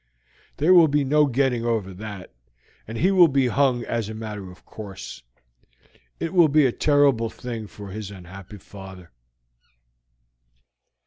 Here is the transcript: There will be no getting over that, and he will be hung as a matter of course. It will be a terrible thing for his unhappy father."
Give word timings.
There 0.57 0.73
will 0.73 0.87
be 0.87 1.03
no 1.03 1.27
getting 1.27 1.63
over 1.63 1.93
that, 1.93 2.33
and 2.87 2.97
he 2.97 3.11
will 3.11 3.27
be 3.27 3.49
hung 3.49 3.83
as 3.85 4.09
a 4.09 4.15
matter 4.15 4.49
of 4.49 4.65
course. 4.65 5.21
It 6.19 6.33
will 6.33 6.47
be 6.49 6.65
a 6.65 6.71
terrible 6.71 7.29
thing 7.29 7.67
for 7.67 7.89
his 7.91 8.09
unhappy 8.09 8.57
father." 8.57 9.11